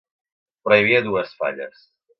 [0.63, 1.89] Però hi havia dues falles